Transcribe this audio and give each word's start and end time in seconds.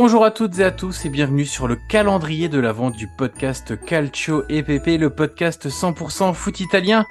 Bonjour 0.00 0.24
à 0.24 0.30
toutes 0.30 0.60
et 0.60 0.64
à 0.64 0.70
tous 0.70 1.06
et 1.06 1.08
bienvenue 1.08 1.44
sur 1.44 1.66
le 1.66 1.74
calendrier 1.74 2.48
de 2.48 2.60
la 2.60 2.70
vente 2.70 2.94
du 2.94 3.08
podcast 3.08 3.76
Calcio 3.84 4.44
EPP, 4.48 4.96
le 4.96 5.10
podcast 5.10 5.68
100% 5.68 6.34
foot 6.34 6.60
italien. 6.60 7.04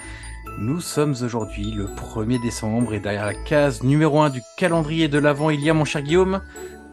Nous 0.58 0.80
sommes 0.80 1.14
aujourd'hui 1.22 1.70
le 1.72 1.88
1er 1.88 2.42
décembre 2.42 2.94
et 2.94 3.02
derrière 3.02 3.26
la 3.26 3.34
case 3.34 3.84
numéro 3.84 4.22
1 4.22 4.30
du 4.30 4.42
calendrier 4.56 5.10
de 5.10 5.20
l'avant, 5.20 5.50
il 5.50 5.60
y 5.60 5.70
a 5.70 5.74
mon 5.74 5.84
cher 5.84 6.02
Guillaume, 6.02 6.42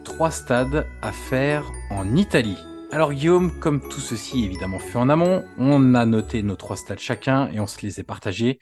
trois 0.02 0.32
stades 0.32 0.84
à 1.00 1.12
faire 1.12 1.70
en 1.90 2.16
Italie. 2.16 2.58
Alors 2.90 3.12
Guillaume, 3.12 3.56
comme 3.60 3.80
tout 3.80 4.00
ceci 4.00 4.42
est 4.42 4.46
évidemment 4.46 4.80
fait 4.80 4.98
en 4.98 5.08
amont, 5.08 5.44
on 5.58 5.94
a 5.94 6.06
noté 6.06 6.42
nos 6.42 6.56
trois 6.56 6.76
stades 6.76 6.98
chacun 6.98 7.48
et 7.52 7.60
on 7.60 7.68
se 7.68 7.80
les 7.82 8.00
est 8.00 8.04
partagés. 8.04 8.58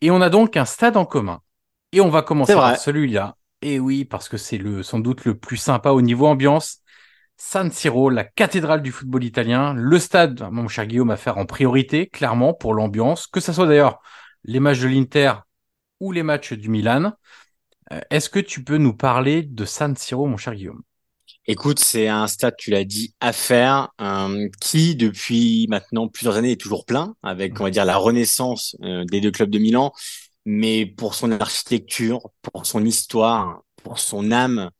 Et 0.00 0.10
on 0.10 0.20
a 0.20 0.30
donc 0.30 0.56
un 0.56 0.64
stade 0.64 0.96
en 0.96 1.04
commun. 1.04 1.38
Et 1.92 2.00
on 2.00 2.08
va 2.08 2.22
commencer 2.22 2.54
par 2.54 2.76
celui-là. 2.76 3.36
Et 3.62 3.78
oui, 3.78 4.04
parce 4.04 4.28
que 4.28 4.36
c'est 4.36 4.58
le, 4.58 4.82
sans 4.82 5.00
doute 5.00 5.24
le 5.24 5.36
plus 5.36 5.56
sympa 5.56 5.90
au 5.90 6.02
niveau 6.02 6.26
ambiance. 6.26 6.82
San 7.36 7.70
Siro, 7.70 8.08
la 8.10 8.24
cathédrale 8.24 8.82
du 8.82 8.92
football 8.92 9.24
italien, 9.24 9.74
le 9.74 9.98
stade, 9.98 10.46
mon 10.50 10.68
cher 10.68 10.86
Guillaume, 10.86 11.10
à 11.10 11.16
faire 11.16 11.38
en 11.38 11.46
priorité, 11.46 12.06
clairement, 12.06 12.54
pour 12.54 12.74
l'ambiance, 12.74 13.26
que 13.26 13.40
ce 13.40 13.52
soit 13.52 13.66
d'ailleurs 13.66 14.00
les 14.44 14.60
matchs 14.60 14.80
de 14.80 14.88
l'Inter 14.88 15.32
ou 16.00 16.12
les 16.12 16.22
matchs 16.22 16.52
du 16.52 16.68
Milan. 16.68 17.12
Euh, 17.92 18.00
Est-ce 18.10 18.30
que 18.30 18.38
tu 18.38 18.64
peux 18.64 18.78
nous 18.78 18.94
parler 18.94 19.42
de 19.42 19.64
San 19.64 19.94
Siro, 19.96 20.26
mon 20.26 20.36
cher 20.36 20.54
Guillaume? 20.54 20.82
Écoute, 21.46 21.78
c'est 21.78 22.08
un 22.08 22.26
stade, 22.26 22.54
tu 22.58 22.70
l'as 22.70 22.84
dit, 22.84 23.14
à 23.20 23.32
faire, 23.32 23.88
euh, 24.00 24.48
qui 24.60 24.96
depuis 24.96 25.66
maintenant 25.68 26.08
plusieurs 26.08 26.36
années 26.36 26.52
est 26.52 26.60
toujours 26.60 26.84
plein, 26.84 27.14
avec, 27.22 27.60
on 27.60 27.64
va 27.64 27.70
dire, 27.70 27.84
la 27.84 27.96
renaissance 27.96 28.76
euh, 28.82 29.04
des 29.04 29.20
deux 29.20 29.30
clubs 29.30 29.50
de 29.50 29.58
Milan, 29.58 29.92
mais 30.46 30.86
pour 30.86 31.14
son 31.14 31.32
architecture, 31.32 32.30
pour 32.40 32.64
son 32.64 32.84
histoire, 32.84 33.62
pour 33.82 33.98
son 33.98 34.30
âme, 34.30 34.70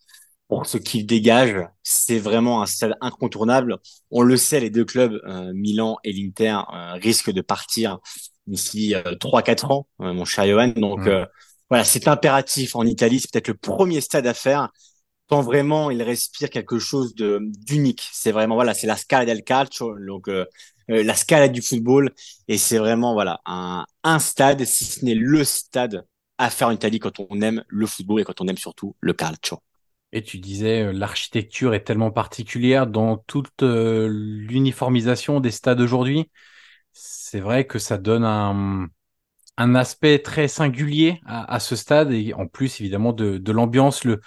pour 0.49 0.65
ce 0.67 0.79
qu'il 0.79 1.07
dégage, 1.07 1.57
c'est 1.83 2.21
vraiment 2.21 2.63
un 2.63 2.67
stade 2.67 2.95
incontournable. 3.01 3.79
On 4.13 4.23
le 4.23 4.37
sait, 4.37 4.61
les 4.61 4.71
deux 4.71 4.85
clubs, 4.85 5.21
euh, 5.27 5.53
Milan 5.53 5.99
et 6.05 6.13
l'Inter, 6.13 6.61
euh, 6.73 6.93
risquent 6.93 7.33
de 7.33 7.41
partir 7.41 7.99
d'ici 8.47 8.95
euh, 8.95 9.17
trois, 9.17 9.43
quatre 9.43 9.73
ans, 9.73 9.89
euh, 10.01 10.13
mon 10.13 10.25
cher 10.25 10.47
Johan. 10.47 10.69
Donc 10.69 11.05
euh, 11.09 11.27
voilà, 11.69 11.83
c'est 11.83 12.07
impératif 12.07 12.77
en 12.77 12.85
Italie. 12.85 13.19
C'est 13.19 13.33
peut-être 13.33 13.49
le 13.49 13.55
premier 13.55 14.01
stade 14.01 14.27
à 14.29 14.35
faire 14.35 14.69
quand 15.29 15.41
vraiment 15.41 15.91
il 15.91 16.01
respire 16.01 16.49
quelque 16.49 16.79
chose 16.79 17.17
de 17.17 17.41
d'unique. 17.43 18.09
C'est 18.13 18.31
vraiment 18.31 18.55
voilà, 18.55 18.73
c'est 18.73 18.87
la 18.87 18.97
scala 18.97 19.27
del 19.27 19.43
calcio, 19.43 19.99
donc 19.99 20.31
euh, 20.91 21.03
la 21.03 21.15
scala 21.15 21.49
du 21.49 21.63
football, 21.63 22.13
et 22.49 22.59
c'est 22.59 22.79
vraiment 22.79 23.15
voilà 23.15 23.41
un 23.47 24.19
stade, 24.19 24.65
si 24.65 24.85
ce 24.85 25.05
n'est 25.05 25.15
le 25.15 25.45
stade 25.45 26.07
à 26.39 26.51
faire 26.51 26.69
en 26.69 26.73
Italie 26.73 26.99
quand 26.99 27.19
on 27.19 27.41
aime 27.41 27.65
le 27.69 27.87
football 27.87 28.21
et 28.21 28.25
quand 28.25 28.41
on 28.41 28.47
aime 28.47 28.59
surtout 28.59 28.95
le 29.01 29.13
calcio. 29.13 29.59
Et 30.13 30.23
tu 30.23 30.39
disais, 30.39 30.83
euh, 30.85 30.93
l'architecture 30.93 31.75
est 31.75 31.83
tellement 31.83 32.11
particulière 32.11 32.87
dans 32.87 33.17
toute 33.17 33.63
euh, 33.63 34.09
l'uniformisation 34.11 35.41
des 35.41 35.51
stades 35.51 35.81
aujourd'hui. 35.81 36.31
C'est 36.93 37.41
vrai 37.41 37.67
que 37.67 37.79
ça 37.79 37.99
donne 37.99 38.25
un, 38.25 38.89
aspect 39.75 40.21
très 40.21 40.49
singulier 40.49 41.21
à, 41.27 41.59
ce 41.61 41.77
stade 41.77 42.13
et 42.13 42.33
en 42.35 42.47
plus 42.47 42.81
évidemment 42.81 43.13
de, 43.13 43.53
l'ambiance. 43.53 44.05
Le, 44.05 44.21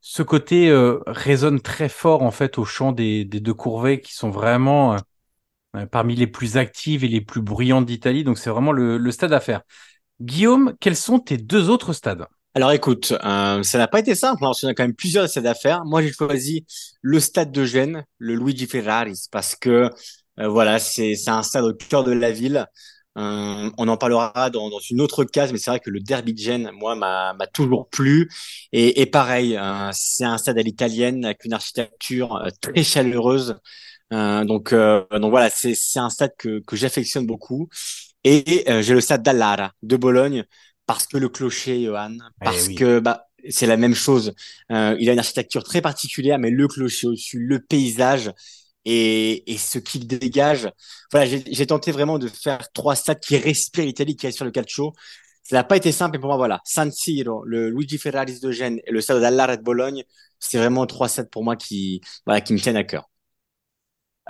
ce 0.00 0.22
côté 0.22 0.70
résonne 1.06 1.60
très 1.60 1.88
fort 1.88 2.22
en 2.22 2.30
fait 2.30 2.58
au 2.58 2.64
chant 2.64 2.92
des, 2.92 3.24
des 3.24 3.40
deux 3.40 3.54
courvées 3.54 4.00
qui 4.00 4.14
sont 4.14 4.30
vraiment 4.30 4.96
parmi 5.90 6.14
les 6.16 6.26
plus 6.26 6.56
actives 6.56 7.04
et 7.04 7.08
les 7.08 7.20
plus 7.20 7.42
bruyantes 7.42 7.86
d'Italie. 7.86 8.24
Donc 8.24 8.38
c'est 8.38 8.50
vraiment 8.50 8.72
le, 8.72 8.98
le 8.98 9.10
stade 9.10 9.32
à 9.32 9.40
faire. 9.40 9.62
Guillaume, 10.20 10.74
quels 10.80 10.96
sont 10.96 11.18
tes 11.18 11.36
deux 11.36 11.68
autres 11.70 11.92
stades? 11.92 12.26
Alors 12.54 12.72
écoute, 12.72 13.12
euh, 13.24 13.62
ça 13.62 13.78
n'a 13.78 13.86
pas 13.86 14.00
été 14.00 14.14
simple, 14.16 14.44
hein, 14.44 14.50
qu'on 14.60 14.68
a 14.68 14.74
quand 14.74 14.82
même 14.82 14.94
plusieurs 14.94 15.28
stades 15.28 15.46
à 15.46 15.54
faire. 15.54 15.84
Moi, 15.84 16.02
j'ai 16.02 16.12
choisi 16.12 16.66
le 17.02 17.20
stade 17.20 17.52
de 17.52 17.64
Gênes, 17.64 18.04
le 18.18 18.34
Luigi 18.34 18.66
Ferraris, 18.66 19.28
parce 19.30 19.54
que 19.54 19.90
euh, 20.40 20.48
voilà, 20.48 20.80
c'est 20.80 21.14
un 21.28 21.42
stade 21.42 21.64
au 21.64 21.74
cœur 21.74 22.02
de 22.02 22.12
la 22.12 22.32
ville. 22.32 22.66
Euh, 23.16 23.70
on 23.78 23.88
en 23.88 23.96
parlera 23.96 24.50
dans, 24.50 24.70
dans 24.70 24.78
une 24.78 25.00
autre 25.00 25.24
case, 25.24 25.52
mais 25.52 25.58
c'est 25.58 25.70
vrai 25.70 25.80
que 25.80 25.90
le 25.90 26.00
derby 26.00 26.34
de 26.34 26.38
Gênes, 26.38 26.70
moi, 26.72 26.96
m'a 26.96 27.32
m'a 27.34 27.46
toujours 27.46 27.88
plu. 27.88 28.28
Et, 28.72 29.00
et 29.02 29.06
pareil, 29.06 29.56
euh, 29.56 29.90
c'est 29.92 30.24
un 30.24 30.38
stade 30.38 30.58
à 30.58 30.62
l'italienne 30.62 31.24
avec 31.24 31.44
une 31.44 31.52
architecture 31.52 32.36
euh, 32.36 32.48
très 32.60 32.82
chaleureuse. 32.82 33.56
Euh, 34.12 34.44
donc, 34.44 34.72
euh, 34.72 35.04
donc 35.12 35.30
voilà, 35.30 35.50
c'est 35.50 35.74
c'est 35.74 35.98
un 35.98 36.10
stade 36.10 36.32
que 36.38 36.60
que 36.60 36.76
j'affectionne 36.76 37.26
beaucoup. 37.26 37.68
Et 38.24 38.64
euh, 38.68 38.82
j'ai 38.82 38.94
le 38.94 39.00
stade 39.00 39.22
d'Allara 39.22 39.72
de 39.82 39.96
Bologne 39.96 40.44
parce 40.86 41.06
que 41.06 41.18
le 41.18 41.28
clocher, 41.28 41.82
Johan, 41.84 42.16
parce 42.40 42.68
oui. 42.68 42.74
que 42.74 43.00
bah 43.00 43.24
c'est 43.50 43.66
la 43.66 43.76
même 43.76 43.94
chose. 43.94 44.34
Euh, 44.72 44.96
il 44.98 45.08
a 45.10 45.12
une 45.12 45.18
architecture 45.18 45.62
très 45.64 45.80
particulière, 45.82 46.38
mais 46.38 46.50
le 46.50 46.66
clocher 46.68 47.06
au-dessus, 47.08 47.38
le 47.38 47.60
paysage 47.60 48.32
et, 48.84 49.50
et 49.52 49.58
ce 49.58 49.78
qu'il 49.78 50.06
dégage. 50.06 50.70
Voilà, 51.12 51.26
j'ai 51.26 51.44
j'ai 51.50 51.66
tenté 51.66 51.92
vraiment 51.92 52.18
de 52.18 52.28
faire 52.28 52.70
trois 52.72 52.96
stades 52.96 53.20
qui 53.20 53.36
respirent 53.36 53.84
l'Italie, 53.84 54.16
qui 54.16 54.26
respirent 54.26 54.46
le 54.46 54.52
calcio. 54.52 54.92
Ça 55.42 55.56
n'a 55.56 55.64
pas 55.64 55.76
été 55.76 55.92
simple, 55.92 56.12
mais 56.12 56.18
pour 56.20 56.28
moi, 56.28 56.36
voilà, 56.36 56.60
San 56.64 56.90
Siro, 56.92 57.42
le 57.44 57.70
Luigi 57.70 57.98
Ferraris 57.98 58.40
de 58.40 58.50
Gênes 58.52 58.80
et 58.86 58.92
le 58.92 59.00
stade 59.00 59.20
d'Allara 59.20 59.56
de 59.56 59.62
Bologne, 59.62 60.04
c'est 60.38 60.58
vraiment 60.58 60.86
trois 60.86 61.08
stades 61.08 61.30
pour 61.30 61.42
moi 61.44 61.56
qui, 61.56 62.00
voilà, 62.26 62.40
qui 62.42 62.52
me 62.52 62.58
tiennent 62.58 62.76
à 62.76 62.84
cœur. 62.84 63.08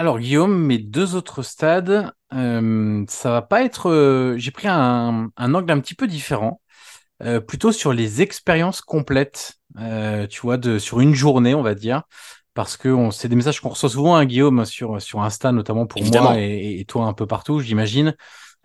Alors 0.01 0.21
Guillaume, 0.21 0.57
mes 0.57 0.79
deux 0.79 1.17
autres 1.17 1.43
stades, 1.43 2.13
euh, 2.33 3.05
ça 3.09 3.31
va 3.33 3.43
pas 3.43 3.65
être. 3.65 3.91
euh, 3.91 4.37
J'ai 4.39 4.53
pris 4.53 4.69
un, 4.69 5.31
un 5.37 5.55
angle 5.55 5.73
un 5.73 5.81
petit 5.81 5.95
peu 5.97 6.07
différent, 6.07 6.61
euh, 7.23 7.41
plutôt 7.41 7.73
sur 7.73 7.93
les 7.93 8.23
expériences 8.23 8.83
complètes, 8.83 9.55
euh, 9.81 10.27
tu 10.29 10.41
vois, 10.43 10.59
de 10.59 10.79
sur 10.79 11.01
une 11.01 11.15
journée, 11.15 11.55
on 11.55 11.63
va 11.63 11.75
dire, 11.75 12.05
parce 12.55 12.77
que 12.77 12.89
on, 12.89 13.11
c'est 13.11 13.29
des 13.29 13.37
messages 13.37 13.61
qu'on 13.61 13.71
reçoit 13.71 13.91
souvent, 13.91 14.17
hein, 14.17 14.25
Guillaume, 14.27 14.65
sur 14.67 15.03
sur 15.03 15.23
Insta, 15.23 15.53
notamment 15.53 15.87
pour 15.87 16.01
Évidemment. 16.03 16.31
moi 16.31 16.41
et, 16.41 16.81
et 16.81 16.85
toi 16.87 17.07
un 17.07 17.15
peu 17.15 17.27
partout, 17.27 17.61
j'imagine. 17.61 18.15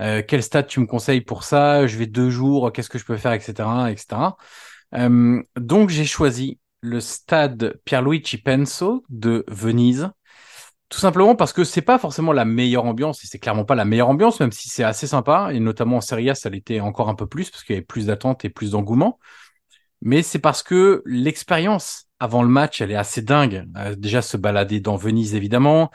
Euh, 0.02 0.24
quel 0.28 0.44
stade 0.44 0.68
tu 0.68 0.80
me 0.82 0.88
conseilles 0.88 1.22
pour 1.22 1.44
ça? 1.44 1.88
Je 1.88 1.98
vais 1.98 2.08
deux 2.08 2.30
jours, 2.30 2.72
qu'est-ce 2.74 2.90
que 2.90 3.00
je 3.00 3.06
peux 3.06 3.18
faire, 3.18 3.34
etc., 3.34 3.92
etc. 3.92 4.38
Euh, 4.96 5.42
donc 5.58 5.90
j'ai 5.90 6.06
choisi 6.06 6.60
le 6.82 7.00
stade 7.02 7.80
Pierluigi 7.86 8.38
Penso 8.38 9.04
de 9.10 9.46
Venise. 9.48 10.10
Tout 10.94 11.00
simplement 11.00 11.36
parce 11.36 11.54
que 11.54 11.64
c'est 11.64 11.82
pas 11.82 11.98
forcément 11.98 12.34
la 12.34 12.46
meilleure 12.46 12.86
ambiance, 12.86 13.24
et 13.24 13.28
c'est 13.28 13.40
clairement 13.40 13.66
pas 13.66 13.74
la 13.74 13.84
meilleure 13.84 14.10
ambiance, 14.10 14.40
même 14.40 14.52
si 14.52 14.70
c'est 14.70 14.84
assez 14.84 15.08
sympa, 15.08 15.50
et 15.52 15.60
notamment 15.60 15.98
en 15.98 16.02
Serie 16.02 16.30
A, 16.30 16.36
ça 16.36 16.52
l'était 16.52 16.82
encore 16.82 17.10
un 17.10 17.16
peu 17.16 17.26
plus, 17.26 17.50
parce 17.50 17.64
qu'il 17.64 17.74
y 17.74 17.78
avait 17.78 17.86
plus 17.86 18.06
d'attentes 18.06 18.46
et 18.46 18.50
plus 18.50 18.72
d'engouement. 18.72 19.18
mais 20.02 20.22
c'est 20.22 20.38
parce 20.38 20.62
que 20.62 21.02
l'expérience 21.08 22.06
avant 22.20 22.44
le 22.44 22.50
match, 22.50 22.80
elle 22.80 22.92
est 22.92 22.96
assez 22.96 23.24
dingue. 23.24 23.66
Euh, 23.76 23.96
déjà 23.96 24.22
se 24.22 24.38
balader 24.38 24.82
dans 24.82 24.96
Venise, 24.96 25.34
évidemment. 25.34 25.90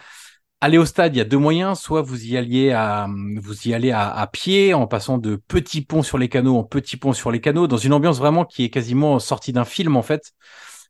Aller 0.61 0.79
au 0.79 0.85
stade, 0.85 1.15
il 1.15 1.19
y 1.19 1.21
a 1.23 1.25
deux 1.25 1.39
moyens. 1.39 1.79
Soit 1.79 2.03
vous 2.03 2.27
y 2.27 2.37
alliez 2.37 2.73
à, 2.73 3.07
vous 3.41 3.69
y 3.69 3.75
allez 3.75 3.93
à, 3.93 4.29
pied 4.33 4.75
en 4.75 4.89
passant 4.89 5.19
de 5.19 5.37
petits 5.37 5.83
ponts 5.83 6.03
sur 6.03 6.19
les 6.19 6.29
canaux 6.29 6.59
en 6.59 6.65
petits 6.65 6.97
ponts 6.97 7.13
sur 7.13 7.31
les 7.31 7.41
canaux, 7.41 7.69
dans 7.69 7.77
une 7.77 7.93
ambiance 7.93 8.19
vraiment 8.19 8.45
qui 8.45 8.65
est 8.65 8.71
quasiment 8.71 9.21
sortie 9.21 9.53
d'un 9.53 9.65
film 9.65 9.97
en 9.97 10.03
fait. 10.03 10.33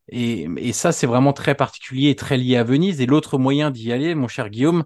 Et, 0.07 0.47
et 0.57 0.73
ça, 0.73 0.91
c'est 0.91 1.07
vraiment 1.07 1.33
très 1.33 1.55
particulier 1.55 2.09
et 2.09 2.15
très 2.15 2.37
lié 2.37 2.57
à 2.57 2.63
Venise. 2.63 3.01
Et 3.01 3.05
l'autre 3.05 3.37
moyen 3.37 3.71
d'y 3.71 3.91
aller, 3.91 4.15
mon 4.15 4.27
cher 4.27 4.49
Guillaume, 4.49 4.85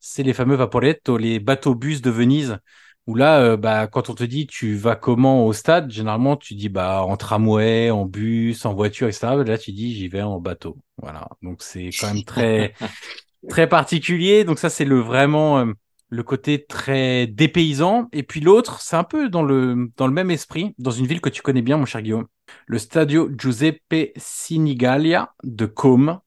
c'est 0.00 0.22
les 0.22 0.32
fameux 0.32 0.56
vaporetto, 0.56 1.16
les 1.18 1.40
bateaux-bus 1.40 2.00
de 2.02 2.10
Venise 2.10 2.58
où 3.06 3.14
là, 3.14 3.40
euh, 3.40 3.56
bah, 3.56 3.86
quand 3.88 4.10
on 4.10 4.14
te 4.14 4.24
dit 4.24 4.46
tu 4.46 4.76
vas 4.76 4.96
comment 4.96 5.46
au 5.46 5.52
stade, 5.52 5.90
généralement 5.90 6.36
tu 6.36 6.54
dis 6.54 6.68
bah 6.68 7.02
en 7.04 7.16
tramway, 7.16 7.90
en 7.90 8.04
bus, 8.06 8.64
en 8.64 8.74
voiture, 8.74 9.08
etc. 9.08 9.34
Là, 9.44 9.58
tu 9.58 9.72
dis 9.72 9.94
j'y 9.94 10.08
vais 10.08 10.22
en 10.22 10.38
bateau. 10.40 10.78
Voilà. 10.98 11.28
Donc 11.42 11.62
c'est 11.62 11.90
quand 11.98 12.12
même 12.14 12.22
très 12.24 12.74
très 13.48 13.68
particulier. 13.68 14.44
Donc 14.44 14.58
ça, 14.58 14.70
c'est 14.70 14.84
le 14.84 15.00
vraiment 15.00 15.58
euh, 15.60 15.72
le 16.10 16.22
côté 16.22 16.64
très 16.64 17.26
dépaysant. 17.26 18.08
Et 18.12 18.22
puis 18.22 18.40
l'autre, 18.40 18.80
c'est 18.80 18.96
un 18.96 19.04
peu 19.04 19.28
dans 19.28 19.42
le 19.42 19.90
dans 19.96 20.06
le 20.06 20.12
même 20.12 20.30
esprit, 20.30 20.74
dans 20.78 20.90
une 20.92 21.06
ville 21.06 21.20
que 21.20 21.30
tu 21.30 21.42
connais 21.42 21.62
bien, 21.62 21.78
mon 21.78 21.86
cher 21.86 22.02
Guillaume, 22.02 22.26
le 22.66 22.78
Stadio 22.78 23.30
Giuseppe 23.36 24.12
Sinigalia 24.16 25.34
de 25.42 25.66
Côme. 25.66 26.20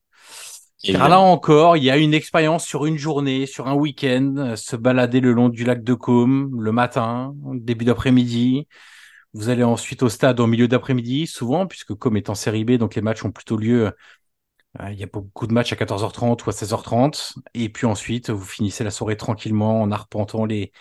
Car 0.83 1.09
là 1.09 1.19
encore, 1.19 1.77
il 1.77 1.83
y 1.83 1.89
a 1.89 1.97
une 1.97 2.13
expérience 2.13 2.65
sur 2.65 2.85
une 2.85 2.97
journée, 2.97 3.47
sur 3.47 3.67
un 3.67 3.73
week-end, 3.73 4.35
euh, 4.37 4.55
se 4.55 4.75
balader 4.75 5.19
le 5.19 5.31
long 5.31 5.49
du 5.49 5.63
lac 5.63 5.83
de 5.83 5.93
Côme 5.93 6.61
le 6.61 6.71
matin, 6.71 7.33
début 7.53 7.85
d'après-midi. 7.85 8.67
Vous 9.33 9.49
allez 9.49 9.63
ensuite 9.63 10.03
au 10.03 10.09
stade 10.09 10.39
au 10.39 10.47
milieu 10.47 10.67
d'après-midi, 10.67 11.27
souvent, 11.27 11.65
puisque 11.65 11.95
Côme 11.95 12.17
est 12.17 12.29
en 12.29 12.35
série 12.35 12.65
B, 12.65 12.73
donc 12.73 12.95
les 12.95 13.01
matchs 13.01 13.25
ont 13.25 13.31
plutôt 13.31 13.57
lieu. 13.57 13.91
Euh, 14.79 14.91
il 14.91 14.99
y 14.99 15.03
a 15.03 15.07
beaucoup 15.07 15.47
de 15.47 15.53
matchs 15.53 15.73
à 15.73 15.75
14h30 15.75 16.45
ou 16.45 16.49
à 16.49 16.53
16h30. 16.53 17.35
Et 17.53 17.69
puis 17.69 17.85
ensuite, 17.85 18.29
vous 18.29 18.45
finissez 18.45 18.83
la 18.83 18.91
soirée 18.91 19.17
tranquillement 19.17 19.81
en 19.81 19.91
arpentant 19.91 20.45
les, 20.45 20.71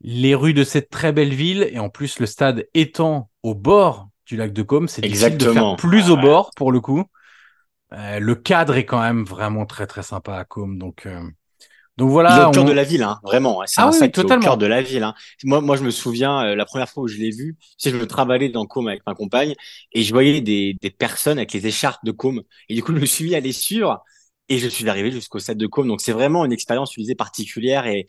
les 0.00 0.34
rues 0.34 0.54
de 0.54 0.64
cette 0.64 0.90
très 0.90 1.12
belle 1.12 1.34
ville. 1.34 1.68
Et 1.70 1.78
en 1.78 1.88
plus, 1.88 2.18
le 2.18 2.26
stade 2.26 2.66
étant 2.74 3.30
au 3.42 3.54
bord 3.54 4.08
du 4.26 4.36
lac 4.36 4.52
de 4.52 4.62
Côme, 4.62 4.88
c'est 4.88 5.02
difficile 5.02 5.36
de 5.36 5.52
faire 5.52 5.76
plus 5.76 6.10
au 6.10 6.16
bord 6.16 6.50
pour 6.56 6.72
le 6.72 6.80
coup. 6.80 7.04
Euh, 7.92 8.18
le 8.18 8.34
cadre 8.34 8.76
est 8.76 8.84
quand 8.84 9.00
même 9.00 9.24
vraiment 9.24 9.66
très 9.66 9.86
très 9.86 10.02
sympa 10.02 10.36
à 10.36 10.44
Com. 10.44 10.78
Donc, 10.78 11.06
euh, 11.06 11.20
donc 11.96 12.10
voilà. 12.10 12.48
au 12.48 12.52
cœur 12.52 12.64
de 12.64 12.72
la 12.72 12.82
ville, 12.82 13.02
hein, 13.02 13.20
vraiment. 13.22 13.62
C'est 13.66 13.80
ah 13.80 13.88
un 13.88 13.90
oui, 13.92 14.10
totalement. 14.10 14.42
au 14.42 14.44
cœur 14.44 14.56
de 14.56 14.66
la 14.66 14.82
ville. 14.82 15.04
Hein. 15.04 15.14
Moi, 15.44 15.60
moi, 15.60 15.76
je 15.76 15.84
me 15.84 15.90
souviens 15.90 16.44
euh, 16.44 16.56
la 16.56 16.64
première 16.64 16.88
fois 16.88 17.04
où 17.04 17.08
je 17.08 17.18
l'ai 17.18 17.30
vu, 17.30 17.56
c'est 17.78 17.90
je 17.90 17.96
me 17.96 18.06
travaillais 18.06 18.48
dans 18.48 18.66
Com 18.66 18.88
avec 18.88 19.02
ma 19.06 19.14
compagne 19.14 19.54
et 19.92 20.02
je 20.02 20.12
voyais 20.12 20.40
des, 20.40 20.76
des 20.80 20.90
personnes 20.90 21.38
avec 21.38 21.52
les 21.52 21.66
écharpes 21.66 22.04
de 22.04 22.10
Com. 22.10 22.42
Et 22.68 22.74
du 22.74 22.82
coup, 22.82 22.94
je 22.94 23.00
me 23.00 23.06
suis 23.06 23.26
mis 23.26 23.34
à 23.34 23.40
les 23.40 23.52
suivre 23.52 24.02
et 24.48 24.58
je 24.58 24.68
suis 24.68 24.88
arrivé 24.88 25.12
jusqu'au 25.12 25.38
stade 25.38 25.58
de 25.58 25.66
Com. 25.66 25.86
Donc 25.86 26.00
c'est 26.00 26.12
vraiment 26.12 26.44
une 26.44 26.52
expérience 26.52 26.92
utilisée 26.92 27.14
particulière 27.14 27.86
et 27.86 28.06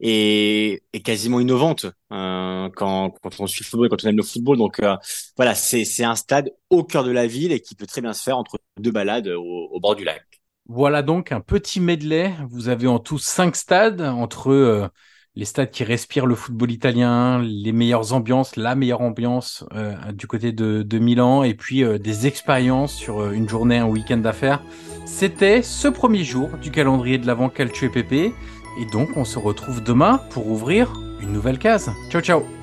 et, 0.00 0.82
et 0.92 1.02
quasiment 1.02 1.40
innovante 1.40 1.86
euh, 2.12 2.68
quand, 2.74 3.10
quand 3.22 3.40
on 3.40 3.46
suit 3.46 3.64
le 3.64 3.68
football 3.68 3.86
et 3.86 3.90
quand 3.90 4.04
on 4.04 4.08
aime 4.08 4.16
le 4.16 4.22
football. 4.22 4.58
Donc 4.58 4.80
euh, 4.80 4.96
voilà, 5.36 5.54
c'est 5.54 6.04
un 6.04 6.16
stade 6.16 6.50
au 6.70 6.84
cœur 6.84 7.04
de 7.04 7.10
la 7.10 7.26
ville 7.26 7.52
et 7.52 7.60
qui 7.60 7.74
peut 7.74 7.86
très 7.86 8.00
bien 8.00 8.12
se 8.12 8.22
faire 8.22 8.38
entre 8.38 8.58
deux 8.78 8.92
balades 8.92 9.28
au, 9.28 9.68
au 9.70 9.80
bord 9.80 9.94
du 9.94 10.04
lac. 10.04 10.24
Voilà 10.72 11.02
donc 11.02 11.32
un 11.32 11.40
petit 11.40 11.80
medley. 11.80 12.32
Vous 12.48 12.68
avez 12.68 12.86
en 12.86 13.00
tout 13.00 13.18
cinq 13.18 13.56
stades 13.56 14.02
entre 14.02 14.52
euh, 14.52 14.86
les 15.34 15.44
stades 15.44 15.72
qui 15.72 15.82
respirent 15.82 16.26
le 16.26 16.36
football 16.36 16.70
italien, 16.70 17.42
les 17.42 17.72
meilleures 17.72 18.12
ambiances, 18.12 18.54
la 18.54 18.76
meilleure 18.76 19.00
ambiance 19.00 19.64
euh, 19.74 19.96
du 20.12 20.28
côté 20.28 20.52
de, 20.52 20.82
de, 20.82 20.98
Milan 21.00 21.42
et 21.42 21.54
puis 21.54 21.82
euh, 21.82 21.98
des 21.98 22.28
expériences 22.28 22.94
sur 22.94 23.32
une 23.32 23.48
journée, 23.48 23.78
un 23.78 23.86
week-end 23.86 24.18
d'affaires. 24.18 24.62
C'était 25.06 25.62
ce 25.62 25.88
premier 25.88 26.22
jour 26.22 26.50
du 26.62 26.70
calendrier 26.70 27.18
de 27.18 27.26
l'avant 27.26 27.48
Calcio 27.48 27.88
et 27.88 27.90
Pépé. 27.90 28.32
Et 28.80 28.86
donc, 28.86 29.16
on 29.16 29.24
se 29.24 29.38
retrouve 29.38 29.82
demain 29.82 30.20
pour 30.30 30.48
ouvrir 30.48 30.92
une 31.20 31.32
nouvelle 31.32 31.58
case. 31.58 31.92
Ciao, 32.10 32.22
ciao 32.22 32.59